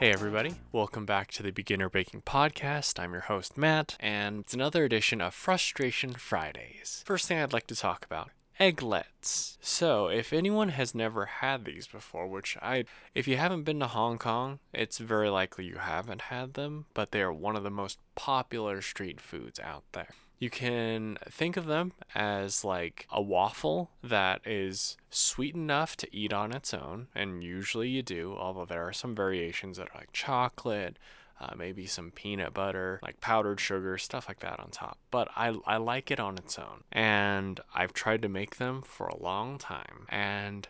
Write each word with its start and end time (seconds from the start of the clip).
Hey, 0.00 0.12
everybody. 0.12 0.54
Welcome 0.72 1.04
back 1.04 1.30
to 1.32 1.42
the 1.42 1.50
Beginner 1.50 1.90
Baking 1.90 2.22
Podcast. 2.22 2.98
I'm 2.98 3.12
your 3.12 3.20
host, 3.20 3.58
Matt, 3.58 3.98
and 4.00 4.40
it's 4.40 4.54
another 4.54 4.82
edition 4.86 5.20
of 5.20 5.34
Frustration 5.34 6.14
Fridays. 6.14 7.02
First 7.04 7.28
thing 7.28 7.38
I'd 7.38 7.52
like 7.52 7.66
to 7.66 7.76
talk 7.76 8.06
about 8.06 8.30
egglets. 8.58 9.58
So, 9.60 10.08
if 10.08 10.32
anyone 10.32 10.70
has 10.70 10.94
never 10.94 11.26
had 11.26 11.66
these 11.66 11.86
before, 11.86 12.26
which 12.26 12.56
I, 12.62 12.86
if 13.14 13.28
you 13.28 13.36
haven't 13.36 13.64
been 13.64 13.78
to 13.80 13.88
Hong 13.88 14.16
Kong, 14.16 14.60
it's 14.72 14.96
very 14.96 15.28
likely 15.28 15.66
you 15.66 15.76
haven't 15.76 16.22
had 16.22 16.54
them, 16.54 16.86
but 16.94 17.10
they 17.10 17.20
are 17.20 17.30
one 17.30 17.54
of 17.54 17.62
the 17.62 17.68
most 17.68 17.98
popular 18.14 18.80
street 18.80 19.20
foods 19.20 19.60
out 19.60 19.84
there. 19.92 20.14
You 20.40 20.48
can 20.48 21.18
think 21.28 21.58
of 21.58 21.66
them 21.66 21.92
as 22.14 22.64
like 22.64 23.06
a 23.12 23.20
waffle 23.20 23.90
that 24.02 24.40
is 24.46 24.96
sweet 25.10 25.54
enough 25.54 25.98
to 25.98 26.16
eat 26.16 26.32
on 26.32 26.52
its 26.52 26.72
own, 26.72 27.08
and 27.14 27.44
usually 27.44 27.90
you 27.90 28.02
do, 28.02 28.34
although 28.38 28.64
there 28.64 28.82
are 28.88 28.92
some 28.92 29.14
variations 29.14 29.76
that 29.76 29.88
are 29.88 29.98
like 29.98 30.14
chocolate, 30.14 30.96
uh, 31.38 31.54
maybe 31.56 31.84
some 31.86 32.10
peanut 32.10 32.54
butter, 32.54 33.00
like 33.02 33.20
powdered 33.20 33.60
sugar, 33.60 33.98
stuff 33.98 34.28
like 34.28 34.40
that 34.40 34.58
on 34.58 34.70
top. 34.70 34.96
But 35.10 35.28
I, 35.36 35.54
I 35.66 35.76
like 35.76 36.10
it 36.10 36.18
on 36.18 36.38
its 36.38 36.58
own. 36.58 36.84
And 36.90 37.60
I've 37.74 37.92
tried 37.92 38.22
to 38.22 38.28
make 38.28 38.56
them 38.56 38.80
for 38.80 39.08
a 39.08 39.22
long 39.22 39.58
time, 39.58 40.06
and 40.08 40.68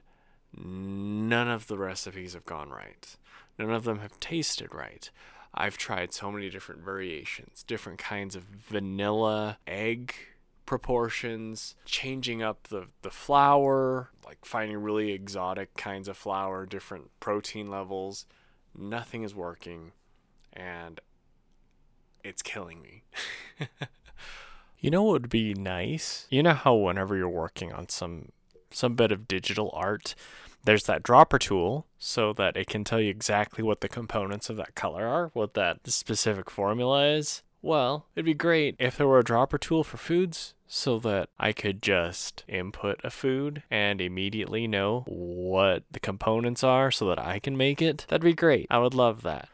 none 0.52 1.48
of 1.48 1.68
the 1.68 1.78
recipes 1.78 2.34
have 2.34 2.44
gone 2.44 2.70
right. 2.70 3.16
None 3.56 3.70
of 3.70 3.84
them 3.84 4.00
have 4.00 4.18
tasted 4.18 4.74
right. 4.74 5.10
I've 5.54 5.76
tried 5.76 6.12
so 6.12 6.30
many 6.30 6.48
different 6.48 6.82
variations, 6.82 7.62
different 7.62 7.98
kinds 7.98 8.36
of 8.36 8.44
vanilla 8.44 9.58
egg 9.66 10.14
proportions, 10.64 11.74
changing 11.84 12.42
up 12.42 12.68
the, 12.68 12.86
the 13.02 13.10
flour, 13.10 14.10
like 14.24 14.44
finding 14.44 14.78
really 14.78 15.12
exotic 15.12 15.74
kinds 15.76 16.06
of 16.06 16.16
flour, 16.16 16.66
different 16.66 17.10
protein 17.18 17.68
levels. 17.68 18.26
Nothing 18.78 19.24
is 19.24 19.34
working, 19.34 19.90
and 20.52 21.00
it's 22.22 22.40
killing 22.40 22.80
me. 22.80 23.02
you 24.78 24.90
know 24.90 25.02
what 25.02 25.22
would 25.22 25.28
be 25.28 25.54
nice? 25.54 26.28
You 26.30 26.44
know 26.44 26.54
how 26.54 26.74
whenever 26.74 27.16
you're 27.16 27.28
working 27.28 27.72
on 27.72 27.88
some 27.88 28.30
some 28.70 28.94
bit 28.94 29.12
of 29.12 29.28
digital 29.28 29.70
art, 29.74 30.14
there's 30.64 30.84
that 30.84 31.02
dropper 31.02 31.38
tool 31.38 31.86
so 31.98 32.32
that 32.34 32.56
it 32.56 32.66
can 32.66 32.84
tell 32.84 33.00
you 33.00 33.10
exactly 33.10 33.64
what 33.64 33.80
the 33.80 33.88
components 33.88 34.50
of 34.50 34.56
that 34.56 34.74
color 34.74 35.06
are, 35.06 35.30
what 35.32 35.54
that 35.54 35.78
specific 35.90 36.50
formula 36.50 37.06
is. 37.06 37.42
Well, 37.62 38.06
it'd 38.14 38.24
be 38.24 38.34
great 38.34 38.76
if 38.78 38.96
there 38.96 39.06
were 39.06 39.18
a 39.18 39.24
dropper 39.24 39.58
tool 39.58 39.84
for 39.84 39.96
foods 39.96 40.54
so 40.66 40.98
that 41.00 41.28
I 41.38 41.52
could 41.52 41.82
just 41.82 42.44
input 42.48 43.00
a 43.02 43.10
food 43.10 43.64
and 43.70 44.00
immediately 44.00 44.66
know 44.66 45.04
what 45.06 45.82
the 45.90 46.00
components 46.00 46.62
are 46.62 46.90
so 46.90 47.08
that 47.08 47.18
I 47.18 47.38
can 47.38 47.56
make 47.56 47.82
it. 47.82 48.06
That'd 48.08 48.22
be 48.22 48.34
great. 48.34 48.66
I 48.70 48.78
would 48.78 48.94
love 48.94 49.22
that. 49.22 49.48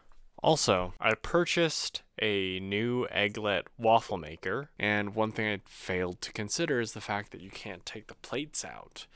Also, 0.47 0.95
I 1.01 1.15
purchased 1.15 2.03
a 2.23 2.61
new 2.61 3.07
egglet 3.11 3.67
waffle 3.77 4.17
maker, 4.17 4.71
and 4.79 5.15
one 5.15 5.33
thing 5.33 5.49
I 5.49 5.61
failed 5.67 6.21
to 6.23 6.33
consider 6.33 6.81
is 6.81 6.93
the 6.93 7.01
fact 7.01 7.33
that 7.33 7.41
you 7.41 7.51
can't 7.51 7.85
take 7.85 8.07
the 8.07 8.15
plates 8.15 8.65
out 8.65 9.07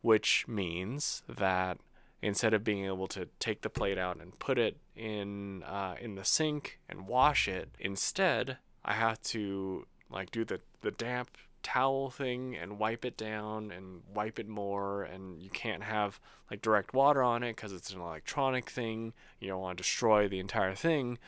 which 0.00 0.46
means 0.46 1.22
that 1.28 1.78
instead 2.22 2.54
of 2.54 2.64
being 2.64 2.84
able 2.84 3.06
to 3.08 3.28
take 3.38 3.62
the 3.62 3.70
plate 3.70 3.98
out 3.98 4.20
and 4.20 4.38
put 4.38 4.58
it 4.58 4.76
in 4.96 5.62
uh, 5.64 5.94
in 6.00 6.14
the 6.14 6.24
sink 6.24 6.80
and 6.88 7.06
wash 7.06 7.48
it, 7.48 7.70
instead 7.78 8.58
I 8.84 8.94
have 8.94 9.20
to 9.22 9.86
like 10.10 10.30
do 10.30 10.44
the 10.44 10.60
the 10.80 10.90
damp 10.90 11.30
towel 11.62 12.10
thing 12.10 12.56
and 12.56 12.78
wipe 12.78 13.04
it 13.04 13.16
down 13.16 13.70
and 13.70 14.02
wipe 14.14 14.38
it 14.38 14.48
more 14.48 15.02
and 15.02 15.42
you 15.42 15.50
can't 15.50 15.82
have 15.82 16.20
like 16.50 16.62
direct 16.62 16.94
water 16.94 17.22
on 17.22 17.42
it 17.42 17.56
because 17.56 17.72
it's 17.72 17.92
an 17.92 18.00
electronic 18.00 18.70
thing. 18.70 19.12
You 19.40 19.48
don't 19.48 19.60
want 19.60 19.78
to 19.78 19.82
destroy 19.82 20.28
the 20.28 20.38
entire 20.40 20.74
thing. 20.74 21.18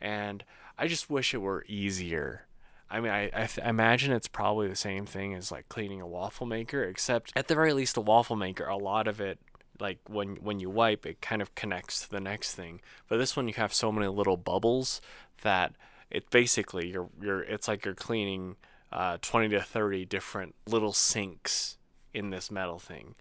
And 0.00 0.44
i 0.78 0.88
just 0.88 1.08
wish 1.08 1.32
it 1.32 1.38
were 1.38 1.64
easier. 1.68 2.46
I 2.90 3.00
mean, 3.00 3.10
I, 3.10 3.30
I, 3.34 3.46
th- 3.46 3.66
imagine 3.66 4.12
it's 4.12 4.28
probably 4.28 4.68
the 4.68 4.76
same 4.76 5.06
thing 5.06 5.34
as 5.34 5.50
like 5.50 5.68
cleaning 5.68 6.00
a 6.00 6.06
waffle 6.06 6.46
maker, 6.46 6.84
except 6.84 7.32
at 7.34 7.48
the 7.48 7.54
very 7.54 7.72
least, 7.72 7.96
a 7.96 8.00
waffle 8.00 8.36
maker, 8.36 8.64
a 8.66 8.76
lot 8.76 9.08
of 9.08 9.20
it, 9.20 9.38
like 9.80 9.98
when 10.08 10.36
when 10.36 10.60
you 10.60 10.70
wipe, 10.70 11.04
it 11.04 11.20
kind 11.20 11.42
of 11.42 11.54
connects 11.54 12.02
to 12.02 12.10
the 12.10 12.20
next 12.20 12.54
thing. 12.54 12.80
But 13.08 13.18
this 13.18 13.36
one, 13.36 13.48
you 13.48 13.54
have 13.54 13.74
so 13.74 13.90
many 13.90 14.06
little 14.06 14.36
bubbles 14.36 15.00
that 15.42 15.74
it 16.10 16.30
basically 16.30 16.88
you're 16.88 17.08
you're 17.20 17.42
it's 17.42 17.68
like 17.68 17.84
you're 17.84 17.94
cleaning 17.94 18.56
uh, 18.92 19.18
20 19.20 19.48
to 19.50 19.62
30 19.62 20.04
different 20.04 20.54
little 20.66 20.92
sinks 20.92 21.78
in 22.14 22.30
this 22.30 22.50
metal 22.50 22.78
thing, 22.78 23.14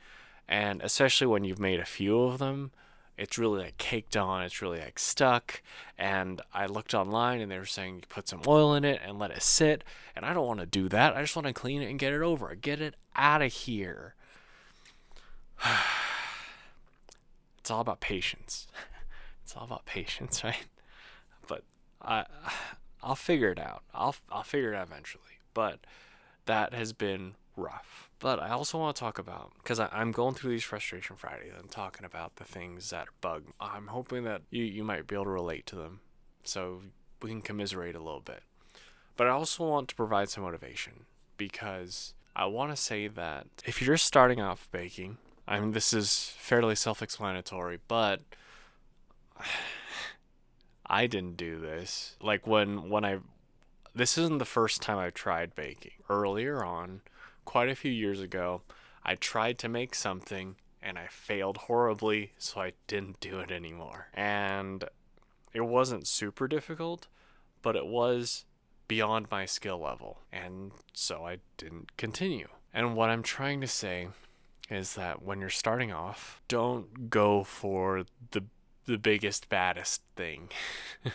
and 0.47 0.81
especially 0.81 1.27
when 1.27 1.43
you've 1.43 1.59
made 1.59 1.79
a 1.79 1.85
few 1.85 2.21
of 2.21 2.37
them, 2.37 2.71
it's 3.17 3.37
really 3.37 3.63
like 3.63 3.77
caked 3.77 4.17
on, 4.17 4.43
it's 4.43 4.61
really 4.61 4.79
like 4.79 4.99
stuck. 4.99 5.61
And 5.97 6.41
I 6.53 6.65
looked 6.65 6.93
online 6.93 7.39
and 7.39 7.49
they 7.51 7.57
were 7.57 7.65
saying 7.65 7.95
you 7.95 8.01
put 8.09 8.27
some 8.27 8.41
oil 8.45 8.73
in 8.73 8.83
it 8.83 9.01
and 9.05 9.17
let 9.17 9.31
it 9.31 9.41
sit. 9.41 9.83
And 10.15 10.25
I 10.25 10.33
don't 10.33 10.47
want 10.47 10.59
to 10.59 10.65
do 10.65 10.89
that. 10.89 11.15
I 11.15 11.21
just 11.21 11.35
want 11.35 11.47
to 11.47 11.53
clean 11.53 11.81
it 11.81 11.89
and 11.89 11.97
get 11.97 12.13
it 12.13 12.21
over. 12.21 12.53
Get 12.55 12.81
it 12.81 12.95
out 13.15 13.41
of 13.41 13.53
here. 13.53 14.15
it's 17.59 17.71
all 17.71 17.81
about 17.81 18.01
patience. 18.01 18.67
it's 19.43 19.55
all 19.55 19.63
about 19.63 19.85
patience, 19.85 20.43
right? 20.43 20.65
But 21.47 21.63
I 22.01 22.25
I'll 23.01 23.15
figure 23.15 23.51
it 23.51 23.59
out. 23.59 23.83
I'll 23.93 24.15
I'll 24.29 24.43
figure 24.43 24.73
it 24.73 24.75
out 24.75 24.87
eventually. 24.87 25.34
But 25.55 25.79
that 26.45 26.75
has 26.75 26.93
been 26.93 27.33
rough. 27.57 28.09
But 28.19 28.39
I 28.39 28.49
also 28.49 28.77
want 28.77 28.95
to 28.95 28.99
talk 28.99 29.17
about 29.17 29.53
because 29.57 29.79
I'm 29.79 30.11
going 30.11 30.35
through 30.35 30.51
these 30.51 30.63
frustration 30.63 31.15
Fridays. 31.15 31.53
I'm 31.57 31.67
talking 31.67 32.05
about 32.05 32.35
the 32.35 32.43
things 32.43 32.91
that 32.91 33.07
bug. 33.21 33.45
I'm 33.59 33.87
hoping 33.87 34.23
that 34.25 34.43
you 34.51 34.63
you 34.63 34.83
might 34.83 35.07
be 35.07 35.15
able 35.15 35.25
to 35.25 35.31
relate 35.31 35.65
to 35.67 35.75
them, 35.75 36.01
so 36.43 36.81
we 37.21 37.29
can 37.29 37.41
commiserate 37.41 37.95
a 37.95 38.03
little 38.03 38.21
bit. 38.21 38.43
But 39.17 39.27
I 39.27 39.31
also 39.31 39.67
want 39.67 39.89
to 39.89 39.95
provide 39.95 40.29
some 40.29 40.43
motivation 40.43 41.05
because 41.37 42.13
I 42.35 42.45
want 42.45 42.71
to 42.71 42.81
say 42.81 43.07
that 43.07 43.47
if 43.65 43.81
you're 43.81 43.95
just 43.95 44.05
starting 44.05 44.41
off 44.41 44.69
baking, 44.71 45.17
I 45.47 45.59
mean 45.59 45.71
this 45.71 45.93
is 45.93 46.33
fairly 46.37 46.75
self-explanatory, 46.75 47.79
but 47.87 48.21
I 50.87 51.07
didn't 51.07 51.37
do 51.37 51.59
this. 51.59 52.15
Like 52.21 52.45
when 52.45 52.89
when 52.89 53.05
I 53.05 53.19
this 53.95 54.17
isn't 54.17 54.39
the 54.39 54.45
first 54.45 54.81
time 54.81 54.97
I've 54.97 55.13
tried 55.13 55.55
baking. 55.55 55.93
Earlier 56.09 56.63
on, 56.63 57.01
quite 57.45 57.69
a 57.69 57.75
few 57.75 57.91
years 57.91 58.19
ago. 58.19 58.61
I 59.03 59.15
tried 59.15 59.57
to 59.59 59.69
make 59.69 59.95
something 59.95 60.55
and 60.81 60.99
I 60.99 61.07
failed 61.07 61.57
horribly, 61.57 62.33
so 62.37 62.61
I 62.61 62.73
didn't 62.87 63.19
do 63.19 63.39
it 63.39 63.51
anymore. 63.51 64.09
And 64.13 64.83
it 65.53 65.61
wasn't 65.61 66.05
super 66.05 66.47
difficult, 66.47 67.07
but 67.61 67.75
it 67.75 67.87
was 67.87 68.45
beyond 68.87 69.31
my 69.31 69.45
skill 69.45 69.79
level, 69.79 70.19
and 70.31 70.71
so 70.93 71.25
I 71.25 71.39
didn't 71.57 71.97
continue. 71.97 72.49
And 72.71 72.95
what 72.95 73.09
I'm 73.09 73.23
trying 73.23 73.61
to 73.61 73.67
say 73.67 74.09
is 74.69 74.93
that 74.93 75.23
when 75.23 75.39
you're 75.39 75.49
starting 75.49 75.91
off, 75.91 76.39
don't 76.47 77.09
go 77.09 77.43
for 77.43 78.05
the 78.31 78.43
the 78.85 78.99
biggest 78.99 79.49
baddest 79.49 80.03
thing. 80.15 80.49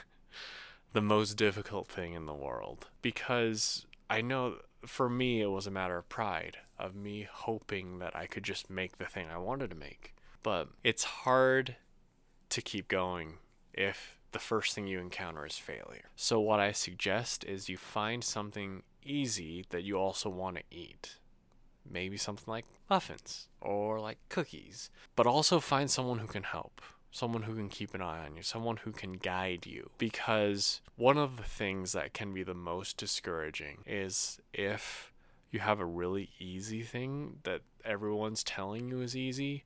the 0.92 1.00
most 1.00 1.34
difficult 1.34 1.88
thing 1.88 2.14
in 2.14 2.26
the 2.26 2.34
world 2.34 2.88
because 3.02 3.86
I 4.08 4.20
know 4.22 4.56
for 4.86 5.08
me, 5.08 5.40
it 5.40 5.50
was 5.50 5.66
a 5.66 5.70
matter 5.70 5.98
of 5.98 6.08
pride, 6.08 6.58
of 6.78 6.94
me 6.94 7.28
hoping 7.30 7.98
that 7.98 8.16
I 8.16 8.26
could 8.26 8.42
just 8.42 8.70
make 8.70 8.96
the 8.96 9.04
thing 9.04 9.28
I 9.28 9.38
wanted 9.38 9.70
to 9.70 9.76
make. 9.76 10.14
But 10.42 10.68
it's 10.82 11.04
hard 11.04 11.76
to 12.48 12.62
keep 12.62 12.88
going 12.88 13.34
if 13.74 14.16
the 14.32 14.38
first 14.38 14.74
thing 14.74 14.86
you 14.86 14.98
encounter 14.98 15.44
is 15.44 15.58
failure. 15.58 16.10
So, 16.16 16.40
what 16.40 16.60
I 16.60 16.72
suggest 16.72 17.44
is 17.44 17.68
you 17.68 17.76
find 17.76 18.24
something 18.24 18.82
easy 19.04 19.64
that 19.70 19.84
you 19.84 19.96
also 19.96 20.30
want 20.30 20.56
to 20.56 20.62
eat. 20.70 21.18
Maybe 21.88 22.16
something 22.16 22.50
like 22.50 22.66
muffins 22.88 23.48
or 23.60 24.00
like 24.00 24.18
cookies, 24.28 24.90
but 25.16 25.26
also 25.26 25.60
find 25.60 25.90
someone 25.90 26.20
who 26.20 26.26
can 26.26 26.44
help 26.44 26.80
someone 27.10 27.42
who 27.42 27.54
can 27.54 27.68
keep 27.68 27.94
an 27.94 28.02
eye 28.02 28.24
on 28.24 28.36
you, 28.36 28.42
someone 28.42 28.78
who 28.78 28.92
can 28.92 29.14
guide 29.14 29.66
you. 29.66 29.90
Because 29.98 30.80
one 30.96 31.18
of 31.18 31.36
the 31.36 31.42
things 31.42 31.92
that 31.92 32.12
can 32.12 32.32
be 32.32 32.42
the 32.42 32.54
most 32.54 32.96
discouraging 32.96 33.78
is 33.86 34.40
if 34.52 35.12
you 35.50 35.60
have 35.60 35.80
a 35.80 35.84
really 35.84 36.30
easy 36.38 36.82
thing 36.82 37.38
that 37.42 37.62
everyone's 37.84 38.44
telling 38.44 38.88
you 38.88 39.00
is 39.00 39.16
easy 39.16 39.64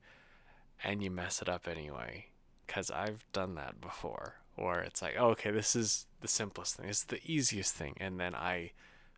and 0.83 1.03
you 1.03 1.11
mess 1.11 1.41
it 1.41 1.49
up 1.49 1.67
anyway. 1.67 2.27
Because 2.65 2.89
I've 2.89 3.25
done 3.31 3.55
that 3.55 3.79
before 3.79 4.35
where 4.55 4.81
it's 4.81 5.01
like, 5.01 5.15
oh, 5.19 5.29
okay, 5.29 5.51
this 5.51 5.75
is 5.75 6.07
the 6.21 6.27
simplest 6.27 6.75
thing, 6.75 6.89
it's 6.89 7.03
the 7.03 7.19
easiest 7.25 7.75
thing. 7.75 7.95
And 7.99 8.19
then 8.19 8.33
I 8.33 8.71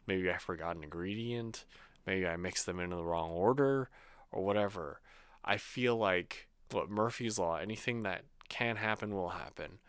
maybe 0.06 0.29
I 0.29 0.38
forgot 0.38 0.75
an 0.75 0.83
ingredient, 0.83 1.65
maybe 2.06 2.27
I 2.27 2.35
mixed 2.38 2.65
them 2.65 2.79
in 2.79 2.89
the 2.89 3.03
wrong 3.03 3.29
order 3.31 3.89
or 4.31 4.44
whatever. 4.44 5.00
I 5.45 5.57
feel 5.57 5.95
like 5.95 6.46
what 6.73 6.89
Murphy's 6.89 7.39
Law, 7.39 7.57
anything 7.57 8.03
that 8.03 8.23
can 8.49 8.77
happen 8.77 9.13
will 9.13 9.29
happen. 9.29 9.79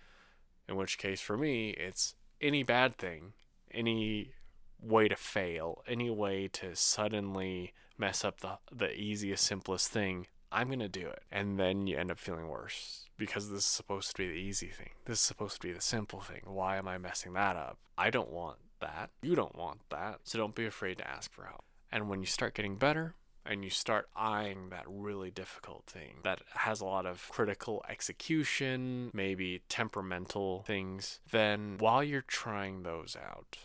In 0.69 0.77
which 0.77 0.99
case, 0.99 1.21
for 1.21 1.37
me, 1.37 1.71
it's 1.71 2.15
any 2.41 2.63
bad 2.63 2.97
thing, 2.97 3.33
any 3.73 4.33
way 4.81 5.09
to 5.09 5.17
fail, 5.17 5.83
any 5.87 6.11
way 6.11 6.49
to 6.49 6.75
suddenly 6.75 7.73
mess 7.97 8.25
up 8.25 8.41
the, 8.41 8.59
the 8.71 8.93
easiest, 8.93 9.45
simplest 9.45 9.89
thing, 9.89 10.27
I'm 10.51 10.69
going 10.69 10.79
to 10.79 10.89
do 10.89 11.07
it. 11.07 11.23
And 11.31 11.59
then 11.59 11.87
you 11.87 11.97
end 11.97 12.11
up 12.11 12.19
feeling 12.19 12.49
worse 12.49 13.07
because 13.17 13.51
this 13.51 13.61
is 13.61 13.67
supposed 13.67 14.11
to 14.11 14.17
be 14.17 14.29
the 14.29 14.35
easy 14.35 14.69
thing. 14.69 14.91
This 15.05 15.19
is 15.19 15.25
supposed 15.25 15.61
to 15.61 15.67
be 15.67 15.73
the 15.73 15.81
simple 15.81 16.21
thing. 16.21 16.43
Why 16.45 16.77
am 16.77 16.89
I 16.89 16.99
messing 16.99 17.33
that 17.35 17.57
up? 17.57 17.79
I 17.97 18.11
don't 18.11 18.31
want 18.31 18.59
that. 18.81 19.11
You 19.23 19.35
don't 19.35 19.57
want 19.57 19.81
that. 19.91 20.21
So 20.25 20.39
don't 20.39 20.55
be 20.55 20.67
afraid 20.67 20.99
to 20.99 21.09
ask 21.09 21.33
for 21.33 21.45
help. 21.45 21.65
And 21.91 22.09
when 22.09 22.21
you 22.21 22.27
start 22.27 22.55
getting 22.55 22.77
better, 22.77 23.15
and 23.49 23.65
you 23.65 23.71
start 23.71 24.09
eyeing 24.15 24.69
that 24.69 24.85
really 24.87 25.31
difficult 25.31 25.85
thing 25.87 26.19
that 26.23 26.43
has 26.55 26.81
a 26.81 26.85
lot 26.85 27.07
of 27.07 27.29
critical 27.31 27.83
execution, 27.89 29.11
maybe 29.15 29.63
temperamental 29.69 30.63
things, 30.67 31.21
then 31.31 31.77
while 31.79 32.05
you're 32.05 32.21
trying 32.21 32.83
those 32.83 33.17
out, 33.17 33.57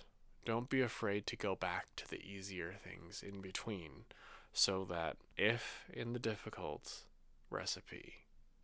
don't 0.46 0.70
be 0.70 0.82
afraid 0.82 1.28
to 1.28 1.36
go 1.36 1.56
back 1.56 1.88
to 1.98 2.10
the 2.10 2.22
easier 2.22 2.74
things 2.82 3.22
in 3.22 3.42
between 3.42 4.06
so 4.54 4.86
that 4.86 5.18
if 5.38 5.84
in 5.92 6.14
the 6.14 6.20
difficult 6.20 7.04
recipe 7.50 8.14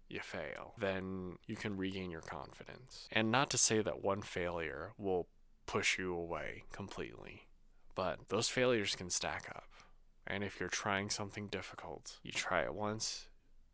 you 0.08 0.22
fail, 0.22 0.74
then 0.78 1.38
you 1.46 1.56
can 1.56 1.78
regain 1.78 2.10
your 2.10 2.22
confidence. 2.22 3.08
And 3.12 3.32
not 3.32 3.50
to 3.52 3.58
say 3.58 3.82
that 3.82 4.04
one 4.04 4.22
failure 4.22 4.94
will 4.98 5.28
push 5.66 6.00
you 6.00 6.16
away 6.16 6.64
completely, 6.72 7.48
but 7.94 8.30
those 8.30 8.50
failures 8.50 8.96
can 8.96 9.10
stack 9.10 9.52
up. 9.54 9.66
And 10.30 10.44
if 10.44 10.60
you're 10.60 10.70
trying 10.70 11.10
something 11.10 11.48
difficult, 11.48 12.20
you 12.24 12.32
try 12.32 12.62
it 12.62 12.74
once, 12.74 13.28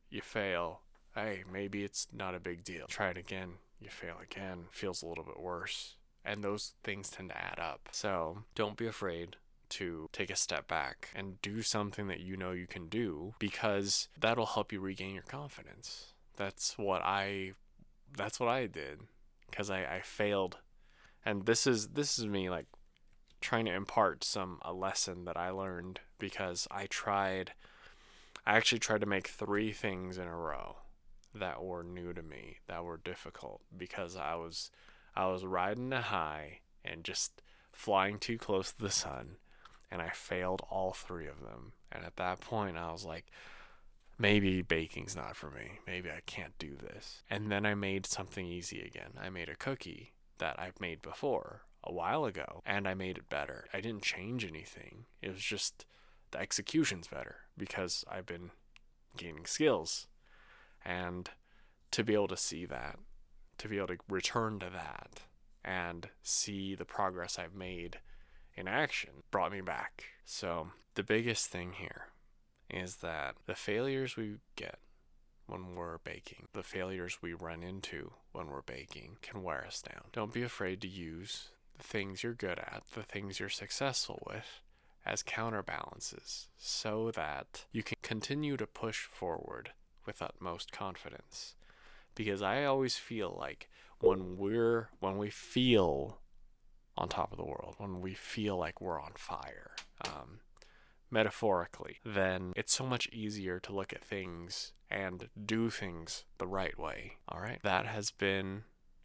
you 0.10 0.22
fail. 0.22 0.82
Hey, 1.14 1.44
maybe 1.52 1.84
it's 1.84 2.08
not 2.14 2.34
a 2.34 2.40
big 2.40 2.64
deal. 2.64 2.88
Try 2.88 3.10
it 3.10 3.18
again, 3.18 3.56
you 3.80 3.90
fail 3.90 4.16
again, 4.24 4.66
feels 4.72 5.04
a 5.04 5.08
little 5.08 5.24
bit 5.24 5.40
worse. 5.40 5.96
And 6.24 6.44
those 6.44 6.74
things 6.84 7.10
tend 7.10 7.30
to 7.30 7.38
add 7.38 7.60
up. 7.60 7.90
So 7.92 8.44
don't 8.56 8.78
be 8.78 8.88
afraid 8.88 9.36
to 9.68 10.10
take 10.12 10.30
a 10.30 10.36
step 10.36 10.68
back 10.68 11.10
and 11.16 11.42
do 11.42 11.62
something 11.62 12.08
that 12.08 12.20
you 12.20 12.38
know 12.38 12.52
you 12.52 12.68
can 12.68 12.88
do 12.88 13.34
because 13.40 14.08
that'll 14.20 14.46
help 14.46 14.72
you 14.72 14.80
regain 14.80 15.14
your 15.14 15.24
confidence. 15.24 16.14
That's 16.38 16.78
what 16.78 17.02
I 17.04 17.54
that's 18.16 18.40
what 18.40 18.50
I 18.50 18.68
did 18.68 19.02
because 19.50 19.70
I, 19.70 19.80
I 19.86 20.02
failed. 20.02 20.58
And 21.26 21.46
this 21.46 21.66
is 21.68 21.90
this 21.90 22.20
is 22.20 22.26
me 22.26 22.50
like 22.50 22.68
trying 23.46 23.66
to 23.66 23.74
impart 23.74 24.24
some 24.24 24.58
a 24.64 24.74
lesson 24.74 25.26
that 25.26 25.38
I 25.38 25.52
learned 25.52 26.00
because 26.18 26.68
I 26.72 26.88
tried 26.88 27.54
I 28.46 28.58
actually 28.58 28.80
tried 28.80 29.02
to 29.02 29.08
make 29.08 29.28
three 29.28 29.72
things 29.72 30.18
in 30.18 30.28
a 30.28 30.36
row 30.36 30.78
that 31.34 31.64
were 31.64 31.84
new 31.84 32.14
to 32.14 32.24
me, 32.24 32.58
that 32.68 32.84
were 32.84 32.98
difficult 32.98 33.62
because 33.78 34.16
I 34.16 34.34
was 34.34 34.72
I 35.16 35.28
was 35.28 35.46
riding 35.46 35.94
a 35.94 36.02
high 36.02 36.62
and 36.84 37.04
just 37.04 37.44
flying 37.72 38.18
too 38.18 38.40
close 38.40 38.72
to 38.72 38.82
the 38.82 38.90
sun 38.90 39.38
and 39.92 40.02
I 40.02 40.10
failed 40.10 40.64
all 40.72 40.94
three 40.94 41.28
of 41.28 41.40
them. 41.42 41.74
And 41.92 42.04
at 42.04 42.16
that 42.18 42.42
point 42.42 42.78
I 42.78 42.92
was 42.92 43.06
like 43.06 43.28
maybe 44.18 44.64
baking's 44.64 45.16
not 45.16 45.36
for 45.36 45.52
me. 45.52 45.80
Maybe 45.86 46.10
I 46.10 46.22
can't 46.26 46.58
do 46.58 46.76
this. 46.76 47.22
And 47.30 47.52
then 47.52 47.64
I 47.64 47.76
made 47.76 48.08
something 48.08 48.48
easy 48.48 48.82
again. 48.82 49.20
I 49.22 49.30
made 49.30 49.50
a 49.50 49.56
cookie 49.56 50.14
that 50.40 50.60
I've 50.60 50.82
made 50.82 51.04
before 51.04 51.62
a 51.86 51.94
while 51.94 52.26
ago 52.26 52.62
and 52.66 52.88
I 52.88 52.94
made 52.94 53.18
it 53.18 53.30
better. 53.30 53.66
I 53.74 53.82
didn't 53.82 54.04
change 54.04 54.46
anything. 54.46 55.06
It 55.22 55.32
was 55.32 55.42
just 55.42 55.86
the 56.32 56.40
execution's 56.40 57.08
better 57.08 57.38
because 57.58 58.04
I've 58.10 58.26
been 58.26 58.52
gaining 59.18 59.46
skills. 59.46 60.08
And 60.84 61.30
to 61.92 62.04
be 62.04 62.14
able 62.14 62.28
to 62.28 62.38
see 62.38 62.66
that, 62.66 62.98
to 63.58 63.68
be 63.68 63.78
able 63.78 63.88
to 63.88 63.98
return 64.10 64.60
to 64.60 64.70
that 64.72 65.22
and 65.64 66.10
see 66.22 66.76
the 66.76 66.86
progress 66.86 67.40
I've 67.40 67.56
made 67.56 68.00
in 68.56 68.68
action 68.68 69.24
brought 69.32 69.52
me 69.52 69.62
back. 69.62 70.04
So, 70.26 70.70
the 70.96 71.04
biggest 71.04 71.48
thing 71.48 71.74
here 71.74 72.08
is 72.70 72.98
that 72.98 73.36
the 73.46 73.56
failures 73.56 74.16
we 74.16 74.36
get 74.56 74.80
when 75.48 75.76
we're 75.76 76.00
baking, 76.00 76.48
the 76.54 76.64
failures 76.64 77.20
we 77.22 77.34
run 77.34 77.64
into 77.64 78.12
when 78.32 78.48
we're 78.48 78.62
baking 78.62 79.18
can 79.22 79.44
wear 79.44 79.66
us 79.66 79.82
down. 79.82 80.06
Don't 80.12 80.34
be 80.34 80.44
afraid 80.44 80.82
to 80.82 80.88
use 80.88 81.50
the 81.78 81.84
things 81.84 82.24
you're 82.24 82.34
good 82.34 82.60
at, 82.60 82.84
the 82.94 83.04
things 83.04 83.40
you're 83.40 83.50
successful 83.50 84.24
with, 84.28 84.62
as 85.06 85.22
counterbalances 85.22 86.48
so 86.58 87.12
that 87.12 87.66
you 87.72 87.84
can 87.84 87.98
continue 88.02 88.58
to 88.58 88.66
push 88.66 89.06
forward 89.06 89.72
with 90.06 90.22
utmost 90.22 90.72
confidence. 90.72 91.56
Because 92.16 92.42
I 92.42 92.64
always 92.64 92.98
feel 92.98 93.36
like 93.38 93.70
when 94.00 94.38
we're, 94.38 94.90
when 95.00 95.18
we 95.18 95.30
feel 95.30 96.20
on 96.98 97.10
top 97.10 97.32
of 97.32 97.38
the 97.38 97.46
world, 97.46 97.76
when 97.78 98.02
we 98.02 98.14
feel 98.14 98.58
like 98.58 98.80
we're 98.80 99.02
on 99.02 99.12
fire, 99.16 99.72
um, 100.06 100.40
metaphorically, 101.12 101.98
then 102.06 102.54
it's 102.56 102.74
so 102.74 102.86
much 102.86 103.08
easier 103.12 103.60
to 103.60 103.74
look 103.74 103.94
at 103.94 104.04
things 104.04 104.74
and 104.90 105.30
do 105.46 105.70
things 105.70 106.26
the 106.38 106.48
right 106.48 106.80
way. 106.80 107.14
All 107.28 107.42
right. 107.42 107.60
That 107.64 107.86
has 107.86 108.12
been 108.12 108.64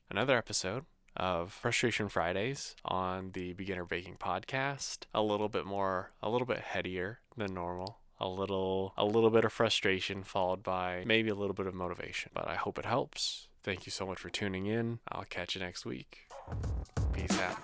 another 0.09 0.37
episode 0.37 0.85
of 1.21 1.53
Frustration 1.53 2.09
Fridays 2.09 2.75
on 2.85 3.31
the 3.33 3.53
Beginner 3.53 3.85
Baking 3.85 4.17
podcast. 4.19 5.01
A 5.15 5.23
little 5.23 5.51
bit 5.51 5.67
more, 5.67 6.11
a 6.23 6.31
little 6.31 6.47
bit 6.47 6.59
headier 6.59 7.19
than 7.37 7.53
normal. 7.55 7.99
A 8.19 8.29
little, 8.29 8.93
a 8.97 9.05
little 9.05 9.31
bit 9.31 9.45
of 9.45 9.53
frustration 9.53 10.25
followed 10.25 10.63
by 10.63 11.03
maybe 11.07 11.31
a 11.31 11.35
little 11.35 11.55
bit 11.55 11.67
of 11.67 11.75
motivation. 11.75 12.31
But 12.35 12.49
I 12.49 12.55
hope 12.55 12.79
it 12.79 12.85
helps. 12.85 13.49
Thank 13.63 13.87
you 13.87 13.93
so 13.93 14.07
much 14.07 14.19
for 14.19 14.31
tuning 14.31 14.67
in. 14.67 14.99
I'll 15.11 15.25
catch 15.25 15.55
you 15.55 15.61
next 15.61 15.87
week. 15.87 16.27
Peace 17.13 17.39
out. 17.39 17.57